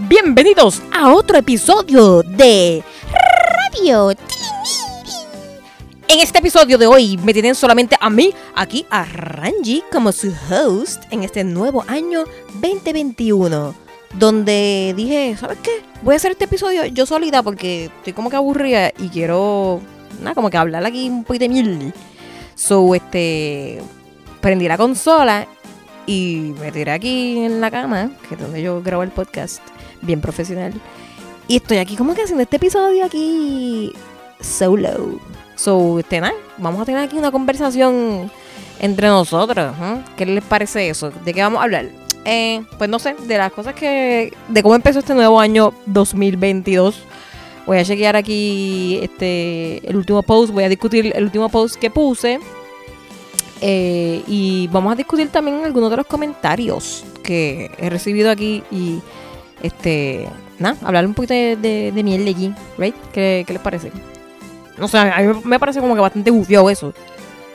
[0.00, 2.84] Bienvenidos a otro episodio de
[3.80, 4.10] Radio
[6.08, 10.34] En este episodio de hoy me tienen solamente a mí, aquí a Ranji, como su
[10.50, 12.24] host en este nuevo año
[12.60, 13.74] 2021.
[14.12, 15.80] Donde dije, ¿sabes qué?
[16.02, 19.80] Voy a hacer este episodio yo solita porque estoy como que aburrida y quiero,
[20.20, 21.94] nada, como que hablar aquí un poquito de mil.
[22.56, 23.80] So, este,
[24.42, 25.48] prendí la consola
[26.06, 29.62] y me tiré aquí en la cama, que es donde yo grabo el podcast,
[30.00, 30.72] bien profesional.
[31.48, 33.92] Y estoy aquí como que haciendo este episodio aquí
[34.40, 35.18] solo.
[35.54, 36.20] So, este,
[36.58, 38.30] vamos a tener aquí una conversación
[38.80, 39.74] entre nosotros.
[39.80, 40.02] ¿eh?
[40.16, 41.10] ¿Qué les parece eso?
[41.24, 41.86] ¿De qué vamos a hablar?
[42.24, 44.32] Eh, pues no sé, de las cosas que.
[44.48, 47.02] de cómo empezó este nuevo año 2022.
[47.66, 51.90] Voy a chequear aquí este el último post, voy a discutir el último post que
[51.90, 52.40] puse.
[53.64, 59.00] Eh, y vamos a discutir también algunos de los comentarios que he recibido aquí y
[59.62, 62.94] este nada, hablar un poquito de, de, de miel de allí, right?
[63.12, 63.92] ¿Qué, ¿Qué, les parece?
[64.78, 66.92] No sé, a mí me parece como que bastante bufiado eso.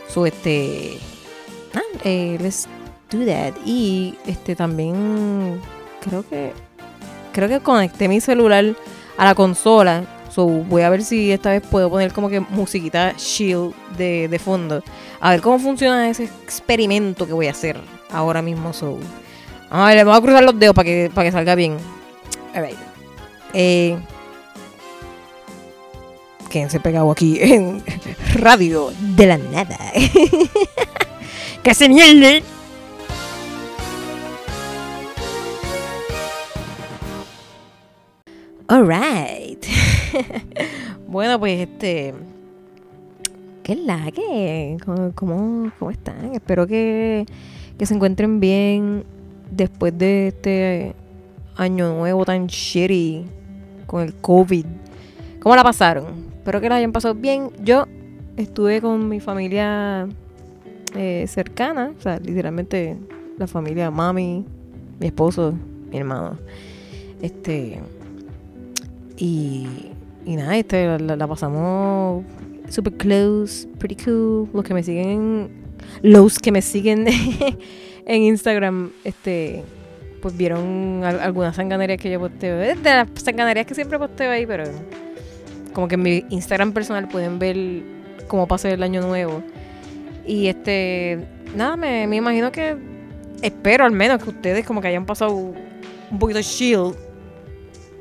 [0.07, 0.97] So, este.
[2.03, 2.67] Eh, let's
[3.11, 3.53] do that.
[3.65, 5.59] Y este también
[6.01, 6.53] creo que.
[7.33, 8.65] Creo que conecté mi celular
[9.17, 10.03] a la consola
[10.37, 14.37] So, voy a ver si esta vez puedo poner como que musiquita chill de, de
[14.37, 14.83] fondo.
[15.19, 17.75] A ver cómo funciona ese experimento que voy a hacer
[18.11, 18.71] ahora mismo.
[18.71, 18.99] So,
[19.71, 21.77] a ver, vamos a cruzar los dedos para que, para que salga bien.
[22.53, 22.77] Alright.
[23.55, 23.97] Eh,
[26.51, 27.83] quédense pegado aquí en
[28.35, 29.79] Radio de la Nada.
[31.63, 32.45] ¡Que se mierda!
[38.67, 39.46] Alright.
[41.07, 42.13] bueno, pues este.
[43.63, 44.77] ¿Qué es la que?
[44.85, 46.33] ¿Cómo, cómo, están?
[46.33, 47.25] Espero que,
[47.77, 49.03] que se encuentren bien
[49.51, 50.95] después de este
[51.55, 53.25] año nuevo tan shitty
[53.85, 54.65] con el COVID.
[55.41, 56.05] ¿Cómo la pasaron?
[56.37, 57.51] Espero que la hayan pasado bien.
[57.61, 57.85] Yo
[58.37, 60.07] estuve con mi familia
[60.95, 62.97] eh, cercana, o sea, literalmente
[63.37, 64.45] la familia mami,
[64.99, 65.53] mi esposo,
[65.91, 66.37] mi hermano.
[67.21, 67.79] Este
[69.17, 69.67] y,
[70.27, 72.25] y nada, este, la, la pasamos
[72.67, 74.49] super close, pretty cool.
[74.53, 75.49] Los que me siguen,
[76.01, 77.07] los que me siguen
[78.05, 79.63] en Instagram, este,
[80.21, 82.57] pues vieron algunas sanganerías que yo posteo.
[82.57, 84.65] De las sanganerías que siempre posteo ahí, pero
[85.71, 87.83] como que en mi Instagram personal pueden ver
[88.27, 89.41] cómo pasó el año nuevo.
[90.25, 92.75] Y este, nada, me, me imagino que,
[93.41, 96.91] espero al menos que ustedes como que hayan pasado un poquito chill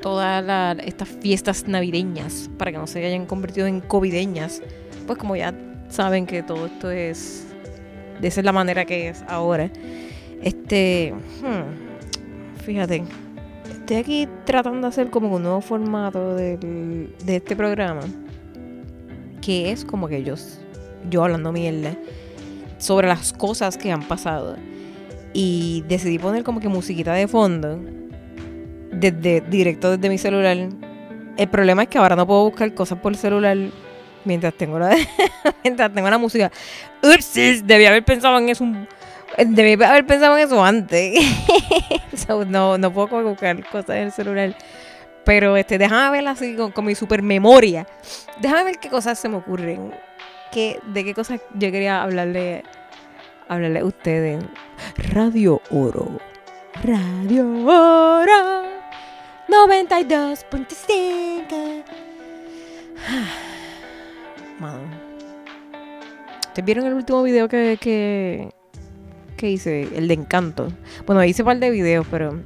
[0.01, 4.61] todas estas fiestas navideñas para que no se hayan convertido en covideñas.
[5.05, 5.53] Pues como ya
[5.89, 7.47] saben que todo esto es
[8.21, 9.69] de esa es la manera que es ahora.
[10.41, 13.03] Este, hmm, fíjate,
[13.71, 18.01] estoy aquí tratando de hacer como un nuevo formato de este programa
[19.41, 20.35] que es como que yo
[21.09, 21.95] yo hablando mierda
[22.79, 24.57] sobre las cosas que han pasado
[25.33, 27.79] y decidí poner como que musiquita de fondo
[28.99, 30.57] desde directo desde mi celular.
[31.37, 33.57] El problema es que ahora no puedo buscar cosas por el celular
[34.25, 34.95] mientras tengo la
[35.63, 36.51] mientras tengo la música.
[37.01, 37.33] Ups,
[37.65, 38.65] debí haber pensado en eso
[39.37, 41.19] debí haber pensado en eso antes.
[42.47, 44.55] no, no puedo buscar cosas en el celular.
[45.25, 47.85] Pero este, déjame ver así con, mi super memoria.
[48.39, 49.93] Déjame ver qué cosas se me ocurren.
[50.51, 52.63] Qué, de qué cosas yo quería hablarle,
[53.49, 54.43] hablarle a ustedes.
[55.13, 56.19] Radio Oro.
[56.81, 58.66] Radio Oro.
[59.47, 61.83] 92.5.
[66.47, 68.49] ¿Ustedes vieron el último video que, que,
[69.37, 69.87] que hice?
[69.95, 70.67] El de Encanto.
[71.05, 72.39] Bueno, hice un par de videos, pero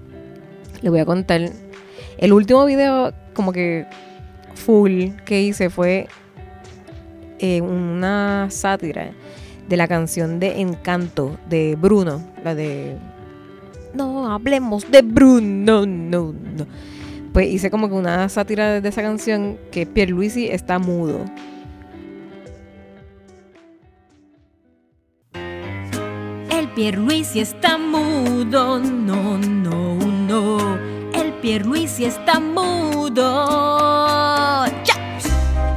[0.81, 1.41] les voy a contar.
[2.17, 3.87] El último video, como que
[4.53, 6.07] full, que hice fue
[7.39, 9.11] eh, una sátira
[9.67, 12.97] de la canción de Encanto de Bruno, la de
[13.93, 16.67] no hablemos de Bruno, no, no.
[17.33, 21.25] Pues hice como que una sátira de esa canción que Pierluisi está mudo.
[25.33, 30.77] El Pierluisi está mudo, no, no, no.
[31.13, 33.45] El Pierluisi está mudo.
[34.65, 35.19] ¡Ya!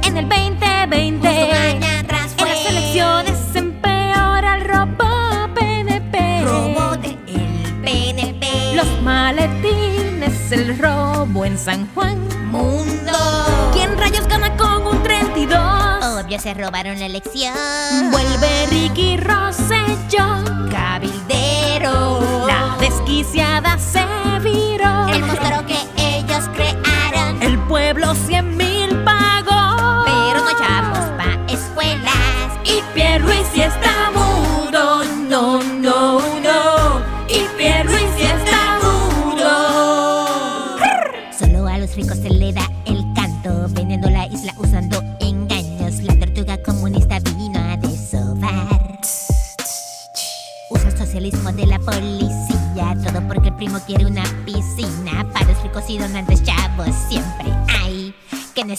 [0.03, 2.35] En el 2020, en las
[2.69, 3.34] elecciones
[9.05, 12.17] maletines, el robo en San Juan.
[12.51, 13.13] Mundo.
[13.71, 16.25] ¿Quién rayos gana con un 32?
[16.25, 17.53] Obvio se robaron la elección.
[18.11, 22.47] Vuelve Ricky Rosselló, Cabildero.
[22.47, 24.03] la desquiciada se
[24.41, 25.07] viró.
[25.09, 25.77] El monstruo que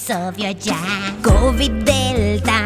[0.06, 0.78] ya.
[1.22, 2.62] COVID Delta,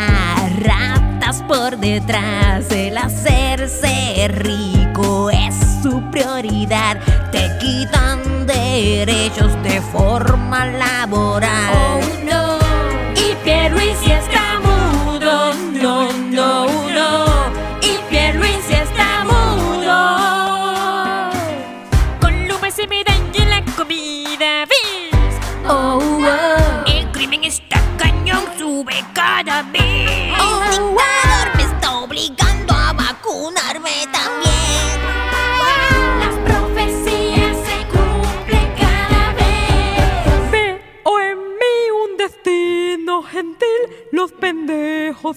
[0.63, 2.71] ratas por detrás.
[2.71, 6.99] El hacerse rico es su prioridad.
[7.33, 12.10] Te quitan derechos de forma laboral.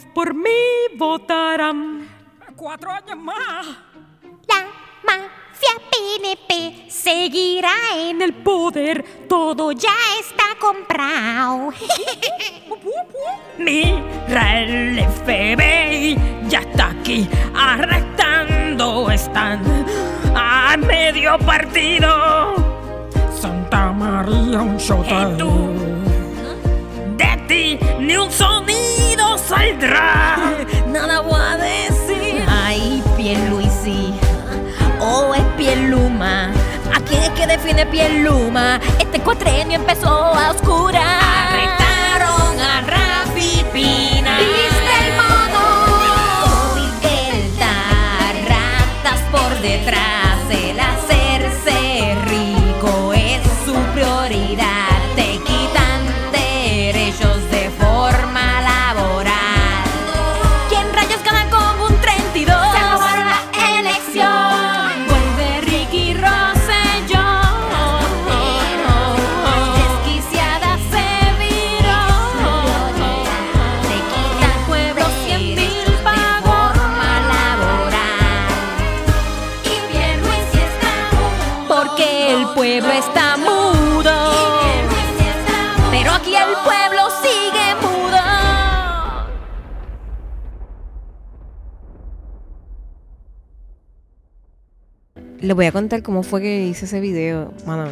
[0.02, 0.50] Por mí
[0.98, 2.08] votarán.
[2.56, 3.66] Cuatro años más.
[4.48, 4.66] La
[5.04, 9.90] mafia PNP seguirá en el poder todo ya.
[10.20, 11.70] está comprado.
[13.58, 16.18] Mira el FBI,
[16.48, 19.12] ya está aquí arrestando.
[19.12, 19.62] Están
[20.36, 22.56] a medio partido.
[23.40, 24.78] Santa María, un
[25.38, 25.74] tú?
[27.18, 29.03] De ti ni un sonido
[29.56, 30.38] saldrá.
[30.88, 32.44] Nada voy a decir.
[32.48, 34.14] Ay, Pierluisi.
[35.00, 36.52] O es Pierluma.
[36.94, 38.80] ¿A quién es que define Pierluma?
[39.00, 41.04] Este cuatrenio empezó a oscurar.
[41.50, 44.38] Arrestaron a Rafi Pina.
[44.38, 45.64] ¿Viste el modo?
[48.48, 50.03] Ratas por detrás.
[95.44, 97.92] Les voy a contar cómo fue que hice ese video, mano.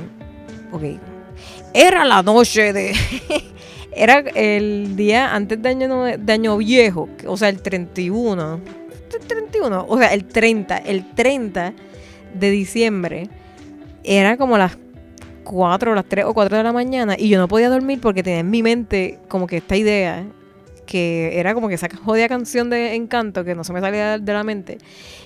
[0.72, 0.84] Ok.
[1.74, 2.94] Era la noche de.
[3.94, 8.62] Era el día antes de año, de año viejo, o sea, el 31.
[9.14, 9.86] ¿El 31?
[9.86, 10.78] O sea, el 30.
[10.78, 11.74] El 30
[12.34, 13.28] de diciembre.
[14.06, 14.78] Era como las
[15.44, 18.40] 4, las 3 o 4 de la mañana y yo no podía dormir porque tenía
[18.40, 20.26] en mi mente como que esta idea
[20.86, 24.34] que era como que esa jodida canción de Encanto que no se me salía de
[24.34, 24.78] la mente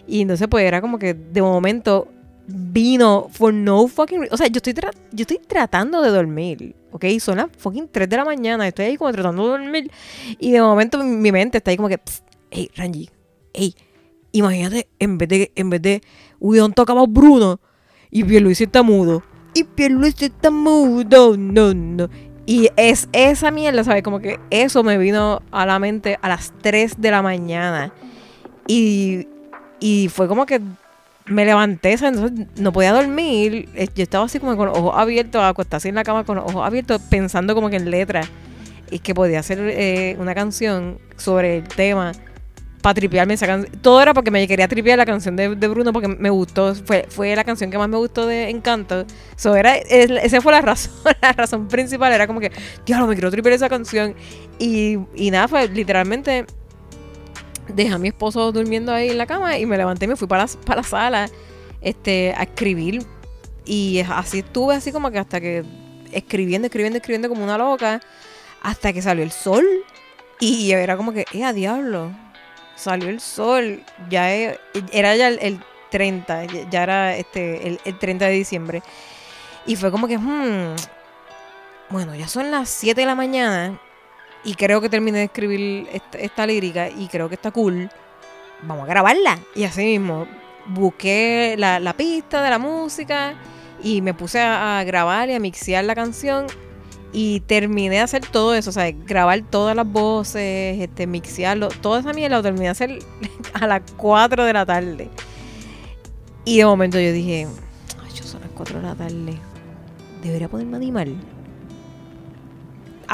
[0.08, 2.08] y entonces pues era como que de momento
[2.48, 4.74] vino for no fucking re- o sea yo estoy
[5.12, 7.06] yo estoy tratando de dormir ¿ok?
[7.20, 9.92] son las fucking 3 de la mañana estoy ahí como tratando de dormir
[10.40, 13.10] y de momento mi, mente está ahí como que "Psst, hey Ranji
[13.54, 13.76] hey
[14.32, 16.02] imagínate en vez de en vez de
[16.40, 17.60] we don't talk about Bruno
[18.16, 19.24] y Pierluisi está mudo.
[19.54, 21.36] Y Pierluisi está mudo.
[21.38, 22.10] No, no.
[22.46, 24.04] Y es esa mierda, ¿sabes?
[24.04, 27.94] Como que eso me vino a la mente a las 3 de la mañana.
[28.68, 29.28] Y,
[29.82, 30.62] y fue como que
[31.28, 31.94] me levanté.
[31.94, 33.70] Entonces no podía dormir.
[33.76, 36.66] Eh, Yo estaba así como con ojos abiertos, acostada así en la cama con ojos
[36.66, 38.28] abiertos, pensando como que en letras.
[38.92, 42.12] Y que podía hacer eh, una canción sobre el tema
[42.84, 43.76] para tripearme esa canción.
[43.82, 46.76] Todo era porque me quería tripear la canción de, de Bruno porque me gustó.
[46.76, 49.06] Fue, fue la canción que más me gustó de Encanto.
[49.36, 52.14] So, era, es- esa fue la razón, la razón principal.
[52.14, 52.52] Era como que,
[52.86, 54.14] diablo, me quiero tripear esa canción.
[54.60, 56.46] Y, y nada, fue literalmente
[57.68, 60.28] dejé a mi esposo durmiendo ahí en la cama y me levanté y me fui
[60.28, 61.30] para para la sala
[61.82, 63.04] este, a escribir.
[63.66, 65.64] Y así estuve así como que hasta que
[66.12, 68.00] escribiendo, escribiendo, escribiendo como una loca.
[68.62, 69.64] Hasta que salió el sol.
[70.40, 72.12] Y era como que, eh, a diablo.
[72.76, 73.84] Salió el sol.
[74.10, 74.60] Ya e-
[74.92, 75.60] era ya el, el
[75.92, 76.46] 30.
[76.46, 78.84] ya- Ya era este el, el 30 de diciembre.
[79.68, 80.76] Y fue como que, hmm,
[81.90, 83.80] bueno, ya son las 7 de la mañana.
[84.46, 86.90] Y creo que terminé de escribir esta, esta lírica.
[86.90, 87.90] Y creo que está cool.
[88.62, 89.40] Vamos a grabarla.
[89.56, 90.28] Y así mismo.
[90.68, 93.34] busqué la, pista de la música
[93.84, 96.48] y me puse a, a grabar y a mixear la canción
[97.18, 102.02] y terminé de hacer todo eso, o sea, grabar todas las voces, este, mixearlo, toda
[102.02, 103.00] esa mierda lo terminé de hacer
[103.54, 105.10] a las 4 de la tarde.
[106.44, 107.48] Y de momento yo dije,
[108.04, 109.38] ay, yo son las 4 de la tarde,
[110.22, 111.08] debería ponerme a animar.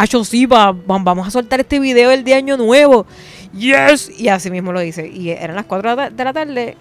[0.10, 3.05] Yo sí, va, va- vamos a soltar este video el de Año Nuevo.
[3.53, 4.10] Yes.
[4.19, 5.07] Y así mismo lo hice.
[5.07, 6.77] Y eran las 4 de la ta- de la tarde.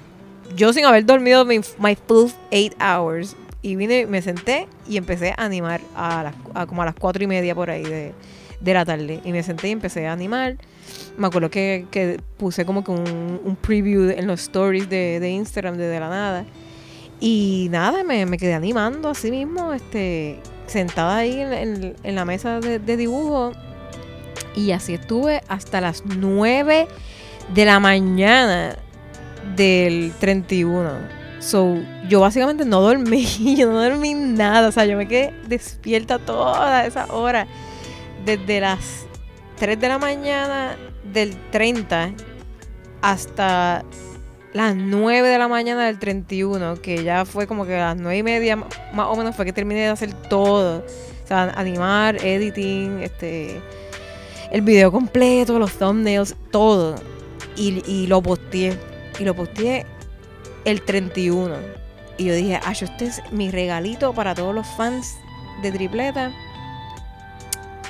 [0.56, 3.36] Yo sin haber dormido mi, my full 8 hours.
[3.62, 7.22] Y vine, me senté y empecé a animar a, las, a como a las 4
[7.24, 8.12] y media por ahí de,
[8.60, 9.20] de la tarde.
[9.24, 10.56] Y me senté y empecé a animar.
[11.18, 15.28] Me acuerdo que, que puse como que un, un preview en los stories de, de
[15.30, 16.44] Instagram de, de la nada.
[17.20, 20.38] Y nada, me, me quedé animando así mismo, este,
[20.70, 23.52] sentada ahí en, la mesa de, de dibujo.
[24.54, 26.88] Y así estuve hasta las 9
[27.54, 28.76] de la mañana
[29.56, 31.20] del 31.
[31.40, 31.76] So,
[32.08, 34.68] yo básicamente no dormí, yo no dormí nada.
[34.68, 37.46] O sea, yo me quedé despierta toda esa hora.
[38.24, 39.06] Desde las
[39.58, 40.76] 3 de la mañana
[41.12, 42.12] del 30
[43.00, 43.84] hasta
[44.52, 48.18] las 9 de la mañana del 31, que ya fue como que a las 9
[48.18, 50.84] y media más o menos fue que terminé de hacer todo.
[51.24, 53.60] O sea, animar, editing, este
[54.50, 56.96] el video completo, los thumbnails, todo.
[57.56, 58.76] Y, y lo posteé.
[59.18, 59.86] Y lo posteé
[60.64, 61.56] el 31.
[62.18, 65.16] Y yo dije, ah, este es mi regalito para todos los fans
[65.62, 66.32] de Tripleta.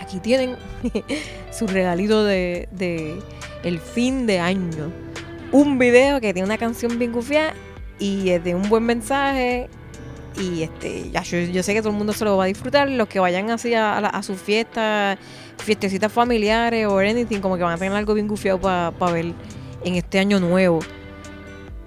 [0.01, 0.57] Aquí tienen
[1.51, 3.19] su regalito de, de
[3.63, 4.93] el fin de año.
[5.53, 7.55] Un video que tiene una canción bien gufiada
[7.99, 9.69] y es de un buen mensaje.
[10.39, 12.89] Y este, ya yo, sé que todo el mundo se lo va a disfrutar.
[12.89, 15.19] Los que vayan así a, a, a sus fiestas,
[15.59, 19.33] fiestecitas familiares o anything, como que van a tener algo bien gufiado para ver
[19.85, 20.81] en este año nuevo.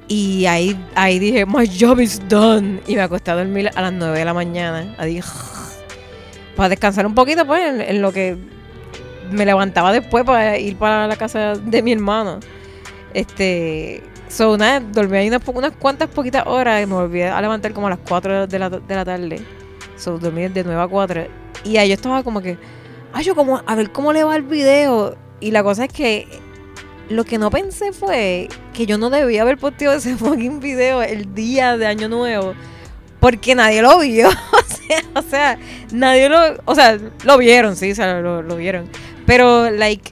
[0.10, 2.82] Y ahí, ahí dije, my job is done.
[2.86, 4.94] Y me acosté a dormir a las 9 de la mañana.
[4.98, 5.22] Ahí,
[6.58, 8.38] para descansar un poquito, pues, en, en lo que
[9.32, 12.40] me levantaba después para ir para la casa de mi hermano.
[13.14, 14.04] Este.
[14.28, 17.88] So, nada, dormí ahí unas, unas cuantas poquitas horas y me volví a levantar como
[17.88, 19.46] a las 4 de la, de la tarde.
[19.96, 21.28] So, dormí de 9 a 4.
[21.64, 22.58] Y ahí yo estaba como que,
[23.14, 25.16] ay, yo como, a ver cómo le va el video.
[25.40, 26.28] Y la cosa es que
[27.10, 31.34] lo que no pensé fue que yo no debía haber posteado ese fucking video el
[31.36, 32.54] día de Año Nuevo.
[33.20, 34.30] Porque nadie lo vio.
[34.52, 35.60] o, sea, o sea,
[35.92, 36.40] nadie lo.
[36.66, 38.90] O sea, lo vieron, sí, o sea, lo, lo vieron.
[39.26, 40.12] Pero, like,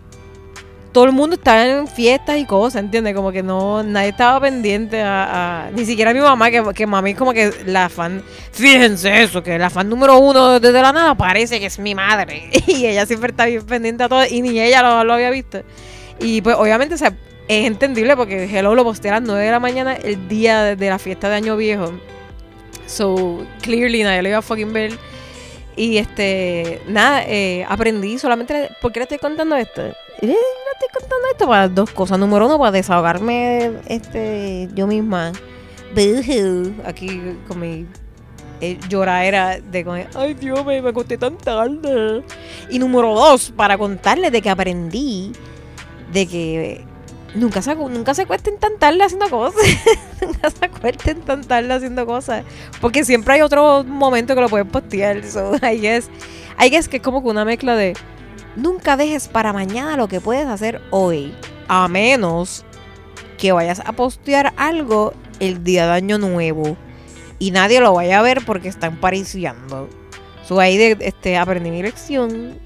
[0.91, 3.15] todo el mundo estaba en fiestas y cosas, ¿entiendes?
[3.15, 7.17] Como que no, nadie estaba pendiente a, ni siquiera mi mamá, que, que mami es
[7.17, 8.21] como que la fan,
[8.51, 12.49] fíjense eso, que la fan número uno desde la nada parece que es mi madre.
[12.71, 15.61] Y ella siempre está bien pendiente a todo, y ni ella lo, había visto.
[16.19, 17.13] Y pues obviamente, o sea,
[17.47, 20.89] es entendible porque Hello lo posté a las 9 de la mañana el día de,
[20.89, 21.93] la fiesta de Año Viejo.
[22.85, 24.97] So, clearly nadie lo iba a fucking ver.
[25.75, 28.69] Y este, nada, eh, aprendí solamente.
[28.81, 29.93] ¿Por qué le estoy contando esto?
[30.21, 32.19] Le estoy contando esto para dos cosas.
[32.19, 35.31] Número uno, para desahogarme este, yo misma.
[36.85, 37.85] Aquí con mi
[38.61, 42.23] eh, lloradera de con ay Dios me, me acosté tan tarde.
[42.69, 45.33] Y número dos, para contarles de que aprendí
[46.13, 46.85] de que
[47.33, 49.61] nunca se, nunca se acuesten tan tarde haciendo cosas.
[50.21, 52.45] nunca se acuesten tan tarde haciendo cosas.
[52.79, 55.23] Porque siempre hay otro momento que lo pueden postear.
[55.23, 57.95] So, I que es como que una mezcla de
[58.55, 61.33] nunca dejes para mañana lo que puedes hacer hoy.
[61.67, 62.65] A menos
[63.37, 66.77] que vayas a postear algo el día de año nuevo.
[67.39, 69.89] Y nadie lo vaya a ver porque están pariciando.
[70.47, 72.59] So, ahí de, este, aprendí mi lección.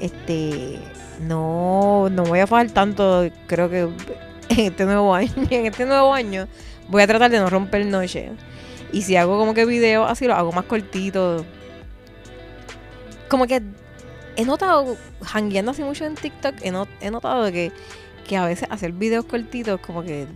[0.00, 0.78] Este,
[1.20, 3.88] no, no voy a fallar tanto, creo que
[4.48, 6.48] en este nuevo año, en este nuevo año
[6.88, 8.30] voy a tratar de no romper noche.
[8.92, 11.44] Y si hago como que videos así, lo hago más cortito.
[13.28, 13.62] Como que
[14.36, 17.72] he notado, jangueando así mucho en TikTok, he, not- he notado que,
[18.26, 20.26] que a veces hacer videos cortitos como que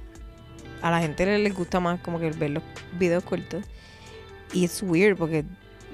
[0.83, 2.63] a la gente le, les gusta más como que ver los
[2.99, 3.65] videos cortos.
[4.53, 5.45] Y es weird porque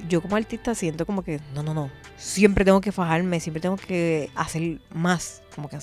[0.09, 3.76] yo como artista siento como que, no, no, no, siempre tengo que fajarme, siempre tengo
[3.76, 5.78] que hacer más, como que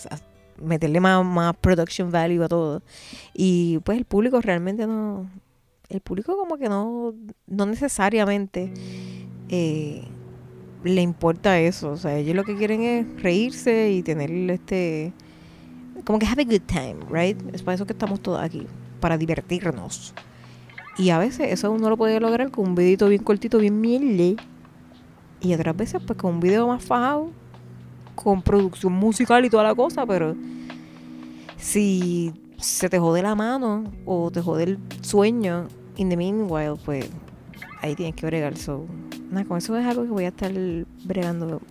[0.61, 2.83] meterle más, más production value a todo.
[3.33, 5.29] Y pues el público realmente no,
[5.89, 7.15] el público como que no,
[7.47, 8.71] no necesariamente
[9.49, 10.03] eh,
[10.83, 11.91] le importa eso.
[11.91, 15.13] O sea, ellos lo que quieren es reírse y tener este,
[16.05, 17.37] como que have a good time, right?
[17.53, 18.65] Es para eso que estamos todos aquí,
[18.99, 20.13] para divertirnos.
[20.97, 24.35] Y a veces eso uno lo puede lograr con un videito bien cortito, bien miele.
[25.41, 27.31] Y otras veces pues con un video más fajado,
[28.15, 30.35] con producción musical y toda la cosa, pero
[31.55, 37.09] si se te jode la mano o te jode el sueño, in the meanwhile, pues
[37.81, 38.57] ahí tienes que bregar.
[38.57, 38.85] So,
[39.29, 40.51] nada, con eso es algo que voy a estar
[41.05, 41.61] bregando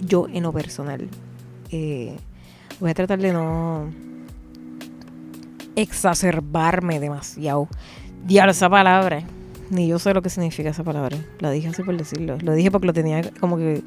[0.00, 1.08] yo en lo personal.
[1.70, 2.16] Eh,
[2.80, 3.90] voy a tratar de no
[5.74, 7.68] exacerbarme demasiado.
[8.24, 9.22] Diablo, esa palabra.
[9.70, 11.16] Ni yo sé lo que significa esa palabra.
[11.40, 12.38] La dije así por decirlo.
[12.40, 13.82] Lo dije porque lo tenía como que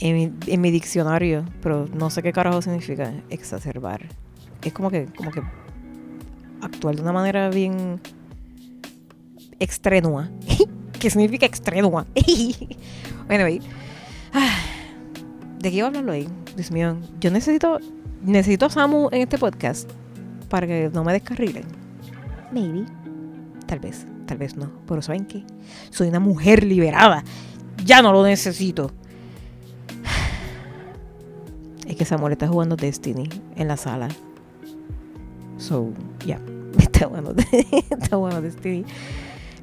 [0.00, 4.08] en mi, en mi diccionario, pero no sé qué carajo significa exacerbar.
[4.62, 5.42] Es como que, como que
[6.60, 8.00] actuar de una manera bien
[9.64, 10.30] extrenua.
[10.98, 12.06] ¿Qué significa extrenua?
[13.28, 13.60] anyway.
[14.32, 14.58] Ah,
[15.58, 16.28] ¿De qué iba a hablarlo ahí?
[16.56, 16.96] Dios mío.
[17.20, 17.78] Yo necesito,
[18.22, 19.90] necesito a Samu en este podcast
[20.48, 21.64] para que no me descarrilen.
[22.52, 22.84] Maybe.
[23.66, 24.70] Tal vez, tal vez no.
[24.86, 25.44] Pero ¿saben qué?
[25.90, 27.24] Soy una mujer liberada.
[27.84, 28.92] Ya no lo necesito.
[31.86, 34.08] Es que Samuel está jugando Destiny en la sala.
[35.58, 36.38] So, ya.
[36.38, 36.40] Yeah.
[36.78, 37.34] Está bueno.
[37.90, 38.84] está bueno Destiny.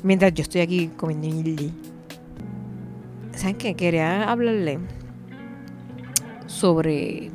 [0.03, 1.72] Mientras yo estoy aquí comiendo Lili.
[3.36, 3.75] ¿Saben qué?
[3.75, 4.79] Quería hablarle
[6.48, 7.29] sobre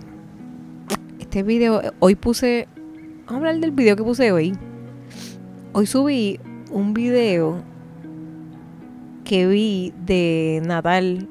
[1.21, 1.81] este video.
[2.01, 2.67] Hoy puse.
[3.27, 4.57] Vamos a hablar del video que puse hoy.
[5.73, 7.63] Hoy subí un video
[9.25, 11.29] que vi de Natal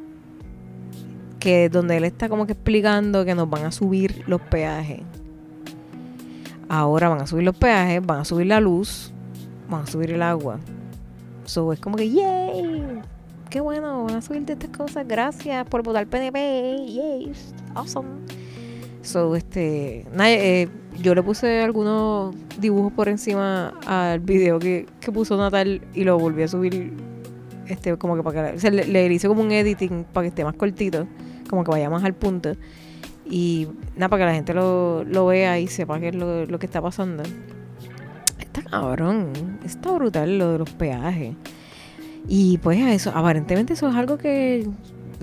[1.40, 5.02] que donde él está como que explicando que nos van a subir los peajes.
[6.70, 9.14] Ahora van a subir los peajes, van a subir la luz,
[9.70, 10.60] van a subir el agua.
[11.46, 13.02] So es como que yay,
[13.50, 17.32] qué bueno, van a subir de estas cosas, gracias por votar PNP, yay,
[17.76, 18.10] awesome.
[19.02, 20.68] So este, eh,
[21.02, 26.18] yo le puse algunos dibujos por encima al video que, que puso Natal y lo
[26.18, 26.94] volví a subir
[27.68, 30.56] este como que para que le, le, hice como un editing para que esté más
[30.56, 31.08] cortito
[31.50, 32.54] como que vaya más al punto
[33.30, 36.60] y nada para que la gente lo, lo vea y sepa qué es lo, lo,
[36.60, 37.24] que está pasando
[38.60, 39.32] está cabrón
[39.64, 41.36] está brutal lo de los peajes
[42.28, 44.68] y pues eso aparentemente eso es algo que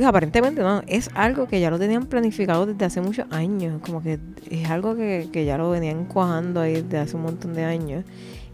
[0.04, 4.18] aparentemente no, es algo que ya lo tenían planificado desde hace muchos años, como que
[4.50, 8.04] es algo que, que ya lo venían cuajando ahí desde hace un montón de años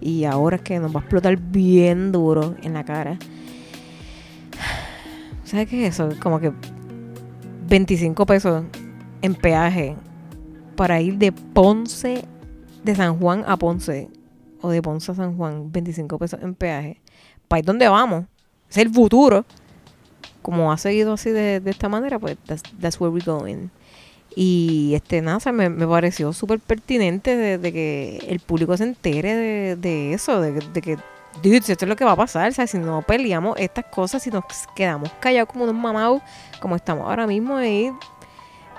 [0.00, 3.18] y ahora es que nos va a explotar bien duro en la cara.
[5.44, 6.10] ¿Sabes qué es eso?
[6.20, 6.52] Como que
[7.68, 8.64] 25 pesos
[9.22, 9.96] en peaje
[10.76, 12.24] para ir de Ponce,
[12.84, 14.08] de San Juan a Ponce,
[14.60, 17.00] o de Ponce San Juan, 25 pesos en peaje.
[17.46, 18.24] Para ir donde vamos,
[18.68, 19.44] es el futuro
[20.42, 23.68] como ha seguido así de, de esta manera, pues that's, that's, where we're going.
[24.34, 30.12] Y este NASA me, pareció súper pertinente de, que el público se entere de, de
[30.14, 30.96] eso, de, que,
[31.42, 34.30] dude, esto es lo que va a pasar, sea, si no peleamos estas cosas, si
[34.30, 34.44] nos
[34.74, 36.22] quedamos callados como unos mamados,
[36.60, 37.92] como estamos ahora mismo ahí,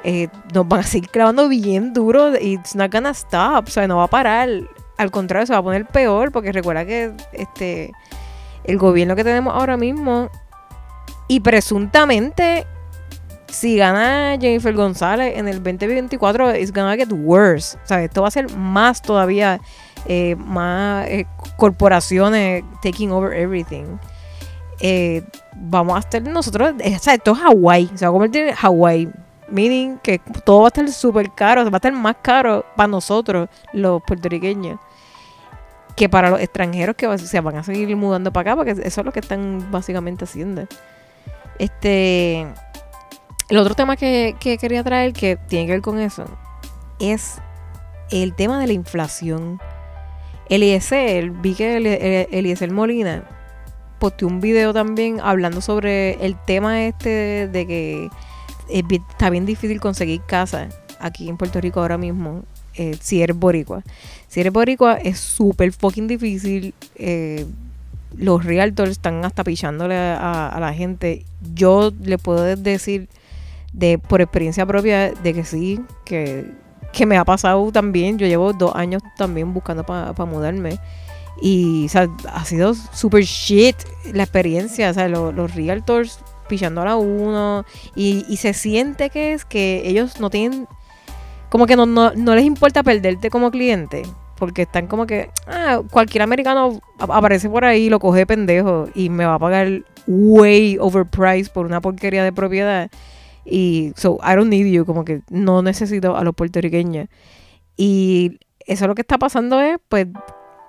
[0.03, 3.87] eh, nos van a seguir clavando bien duro y it's not gonna stop, o sea,
[3.87, 4.49] no va a parar.
[4.99, 7.91] Al contrario, se va a poner peor, porque recuerda que este
[8.65, 10.29] el gobierno que tenemos ahora mismo
[11.29, 12.65] y presuntamente,
[13.47, 17.77] si gana Jennifer González en el 2024, it's gonna get worse.
[17.83, 19.61] O sea, esto va a ser más todavía,
[20.05, 23.85] eh, más eh, corporaciones taking over everything.
[24.81, 25.23] Eh,
[25.55, 29.09] vamos a estar nosotros, o sea, esto es Hawái, se va a convertir en Hawái.
[29.51, 33.49] Meaning que todo va a estar súper caro, va a estar más caro para nosotros,
[33.73, 34.79] los puertorriqueños,
[35.95, 39.05] que para los extranjeros que se van a seguir mudando para acá, porque eso es
[39.05, 40.65] lo que están básicamente haciendo.
[41.57, 42.47] Este.
[43.49, 46.25] El otro tema que, que, quería traer que tiene que ver con eso
[46.99, 47.39] es
[48.11, 49.59] el tema de la inflación.
[50.49, 53.23] Eliezer, vi que Eliezer Molina
[53.99, 58.09] posteó un video también hablando sobre el tema este de que
[58.69, 62.43] está bien difícil conseguir casa aquí en Puerto Rico ahora mismo.
[62.75, 63.83] Eh, si eres boricua.
[64.27, 66.73] Si eres boricua es súper fucking difícil.
[66.95, 67.45] Eh,
[68.17, 71.25] los realtors están hasta pichándole a, la gente.
[71.53, 73.07] Yo le puedo decir
[73.73, 76.51] de por experiencia propia de que sí, que,
[76.91, 78.17] que me ha pasado también.
[78.17, 80.79] Yo llevo dos años también buscando para pa mudarme.
[81.41, 83.75] Y o sea, ha sido super shit
[84.13, 84.89] la experiencia.
[84.89, 87.63] O sea, lo, los realtors pichando a uno.
[87.95, 90.67] Y, se siente que es que ellos no tienen.
[91.49, 94.03] Como que no, no, no les importa perderte como cliente
[94.39, 99.25] porque están como que, ah, cualquier americano aparece por ahí, lo coge pendejo y me
[99.25, 102.89] va a pagar way overpriced por una porquería de propiedad.
[103.45, 107.09] Y, so, I don't need you, como que no necesito a los puertorriqueños.
[107.75, 110.07] Y eso lo que está pasando es, pues,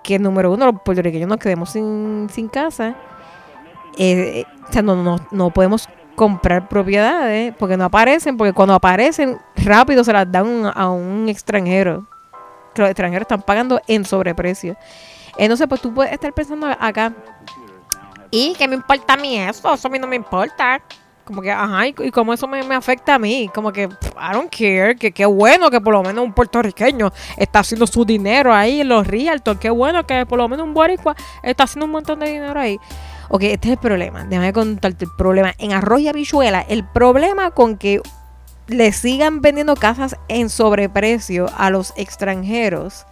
[0.03, 2.95] que número uno, los puertorriqueños nos quedemos sin, sin casa.
[3.97, 9.37] Eh, o sea, no, no, no podemos comprar propiedades porque no aparecen, porque cuando aparecen
[9.55, 12.05] rápido se las dan a un extranjero
[12.73, 14.77] que los extranjeros están pagando en sobreprecio.
[15.37, 17.13] Entonces, pues tú puedes estar pensando acá,
[18.29, 19.73] ¿y qué me importa a mí eso?
[19.73, 20.81] Eso a mí no me importa.
[21.23, 23.49] Como que, ajá, y, cómo eso me, me afecta a mí.
[23.53, 24.95] Como que, I don't care.
[24.95, 28.89] Que qué bueno que por lo menos un puertorriqueño está haciendo su dinero ahí en
[28.89, 29.59] los realtors.
[29.59, 32.79] Qué bueno que por lo menos un boricua está haciendo un montón de dinero ahí.
[33.33, 34.25] Ok, este es el problema.
[34.25, 35.53] Déjame contarte el problema.
[35.57, 38.01] En Arroyo y Habichuela, el problema con que
[38.67, 43.05] le sigan vendiendo casas en sobreprecio a los extranjeros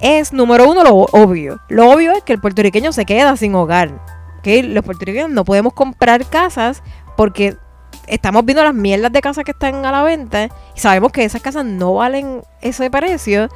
[0.00, 1.60] es, número uno, lo obvio.
[1.70, 3.88] Lo obvio es que el puertorriqueño se queda sin hogar.
[4.40, 4.64] ¿ok?
[4.64, 6.82] Los puertorriqueños no podemos comprar casas
[7.16, 7.56] porque
[8.06, 11.40] estamos viendo las mierdas de casas que están a la venta y sabemos que esas
[11.40, 13.48] casas no valen ese precio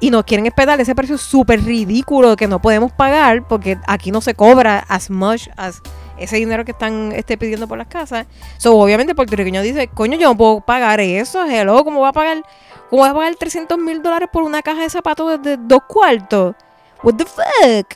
[0.00, 4.20] y nos quieren esperar ese precio súper ridículo que no podemos pagar porque aquí no
[4.20, 5.82] se cobra as much as
[6.20, 8.26] ese dinero que están este, pidiendo por las casas.
[8.58, 12.12] So, obviamente el puertorriqueño dice, coño, yo no puedo pagar eso, hello, ¿cómo voy a
[12.12, 12.42] pagar,
[12.90, 16.54] cómo voy a pagar 300 mil dólares por una caja de zapatos de, dos cuartos?
[17.02, 17.94] What the fuck?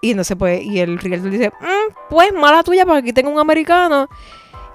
[0.00, 3.30] Y no se puede, y el realtor dice, "Mm, pues mala tuya, porque aquí tengo
[3.30, 4.08] un americano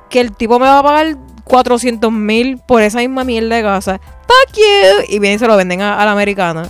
[0.10, 4.00] que el tipo me va a pagar 400 mil por esa misma mierda de casa.
[4.28, 5.04] Fuck you.
[5.08, 6.63] Y vienen y se lo venden a- al americano.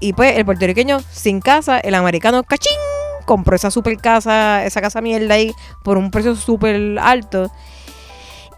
[0.00, 2.76] Y pues el puertorriqueño sin casa, el americano cachín,
[3.24, 5.54] compró esa super casa, esa casa mierda ahí
[5.84, 7.50] por un precio súper alto.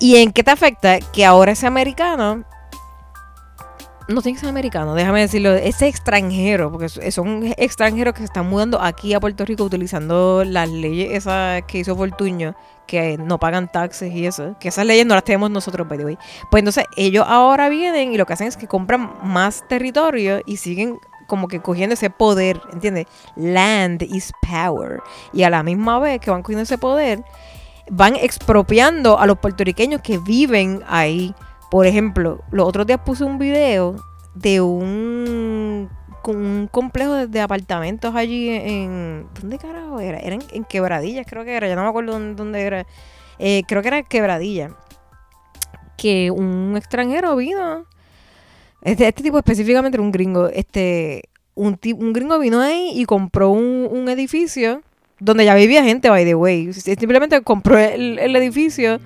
[0.01, 0.99] ¿Y en qué te afecta?
[1.01, 2.45] Que ahora ese americano
[4.09, 8.25] no tiene que ser americano, déjame decirlo, ese extranjero, porque so- son extranjeros que se
[8.27, 12.55] están mudando aquí a Puerto Rico utilizando las leyes esas que hizo Fortuño,
[12.87, 16.19] que no pagan taxes y eso, que esas leyes no las tenemos nosotros, by.
[16.51, 20.59] Pues entonces ellos ahora vienen y lo que hacen es que compran más territorio y
[20.59, 23.07] siguen como que cogiendo ese poder, ¿entiendes?
[23.37, 25.01] Land is power.
[25.33, 27.25] Y a la misma vez que van cogiendo ese poder,
[27.91, 31.35] van expropiando a los puertorriqueños que viven ahí.
[31.75, 33.97] Por ejemplo, los otros días puse un video
[34.37, 35.91] de un,
[36.25, 39.27] un complejo de, apartamentos allí en...
[39.41, 40.21] ¿Dónde carajo era?
[40.21, 41.67] Era en, en Quebradillas, creo que era.
[41.67, 42.87] Ya no me acuerdo dónde, era.
[43.41, 44.71] Eh, creo que era Quebradilla.
[45.97, 47.87] Que un extranjero vino.
[48.81, 50.47] Este, este tipo específicamente era un gringo.
[50.47, 51.25] Este,
[51.57, 54.81] un, un gringo vino ahí y compró un, un edificio
[55.19, 56.73] donde ya vivía gente, by the way.
[56.73, 59.01] Simplemente compró el, el edificio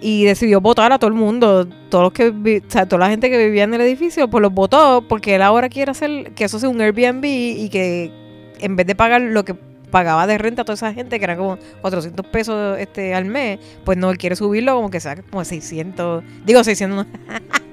[0.00, 3.10] y decidió votar a todo el mundo, todos los que vi- o sea, toda la
[3.10, 6.44] gente que vivía en el edificio, pues los votó porque él ahora quiere hacer que
[6.44, 8.12] eso sea un Airbnb y que
[8.60, 9.54] en vez de pagar lo que
[9.90, 13.58] pagaba de renta a toda esa gente, que eran como 400 pesos este al mes,
[13.84, 17.12] pues no, él quiere subirlo como que sea como 600, digo 600, no,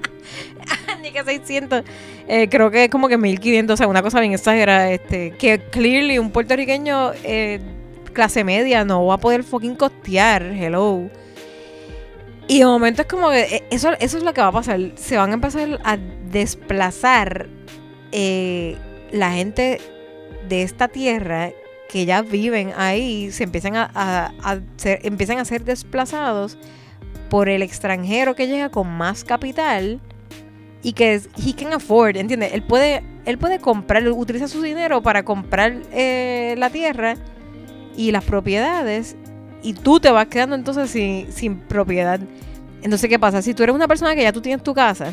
[1.02, 1.82] ni que 600,
[2.26, 5.58] eh, creo que es como que 1500, o sea, una cosa bien exagerada, este, que
[5.70, 7.60] clearly un puertorriqueño eh,
[8.12, 11.10] clase media no va a poder fucking costear, hello.
[12.48, 14.78] Y de momento es como que eh, eso, eso es lo que va a pasar.
[14.96, 15.96] Se van a empezar a
[16.30, 17.48] desplazar
[18.12, 18.76] eh,
[19.10, 19.80] la gente
[20.48, 21.50] de esta tierra
[21.88, 26.58] que ya viven ahí, se empiezan a, a- ser, empiezan a ser desplazados
[27.30, 30.00] por el extranjero que llega con más capital
[30.82, 32.52] y que es, he can afford, ¿entiendes?
[32.54, 37.16] Él puede, él puede comprar, utiliza su dinero para comprar eh, la tierra
[37.96, 39.16] y las propiedades
[39.62, 42.20] y tú te vas quedando entonces sin, sin propiedad.
[42.82, 43.42] Entonces, ¿qué pasa?
[43.42, 45.12] Si tú eres una persona que ya tú tienes tu casa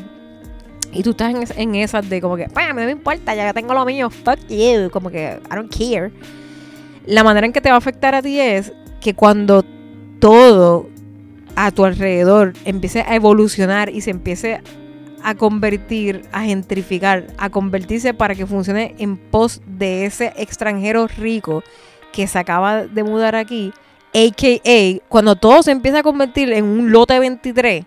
[0.91, 3.33] y tú estás en, en esas de como que, "Pues, a mí no me importa,
[3.33, 6.11] ya tengo lo mío, fuck you, como que, I don't care.
[7.05, 9.65] La manera en que te va a afectar a ti es que cuando
[10.19, 10.89] todo
[11.55, 14.61] a tu alrededor empiece a evolucionar y se empiece
[15.23, 21.63] a convertir, a gentrificar, a convertirse para que funcione en pos de ese extranjero rico
[22.11, 23.73] que se acaba de mudar aquí,
[24.13, 24.99] a.k.a.
[25.09, 27.85] cuando todo se empieza a convertir en un lote 23,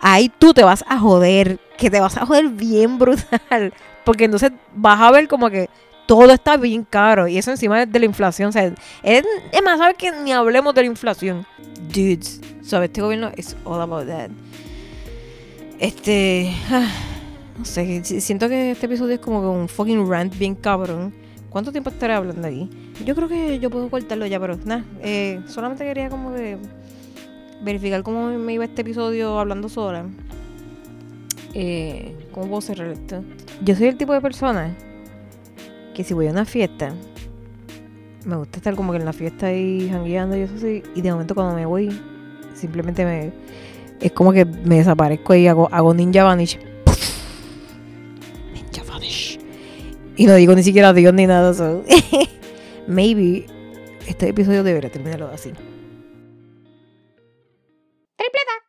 [0.00, 3.72] ahí tú te vas a joder, que te vas a joder bien brutal,
[4.04, 5.68] porque entonces vas a ver como que
[6.06, 8.64] todo está bien caro y eso encima de la inflación, o sea,
[9.02, 11.46] es, es más, ¿sabes que Ni hablemos de la inflación.
[11.92, 12.88] Dudes, ¿sabes?
[12.88, 14.30] Este gobierno es all about that.
[15.78, 16.88] Este, ah,
[17.58, 21.14] no sé, si- siento que este episodio es como un fucking rant bien cabrón.
[21.50, 22.70] ¿Cuánto tiempo estaré hablando aquí?
[23.04, 26.56] Yo creo que yo puedo cortarlo ya, pero nada, eh, solamente quería como que
[27.62, 30.06] verificar cómo me iba este episodio hablando sola.
[31.52, 33.24] Eh, ¿Cómo puedo cerrar esto?
[33.62, 34.76] Yo soy el tipo de persona
[35.92, 36.94] que si voy a una fiesta,
[38.24, 41.10] me gusta estar como que en la fiesta ahí jangueando y eso así, y de
[41.10, 41.90] momento cuando me voy,
[42.54, 43.32] simplemente me...
[44.00, 46.58] Es como que me desaparezco y hago, hago ninja vanish.
[50.20, 51.54] Y no digo ni siquiera Dios ni nada.
[51.54, 51.82] So.
[52.86, 53.46] Maybe
[54.06, 55.50] este episodio debería terminarlo así.
[58.16, 58.59] Tripleta.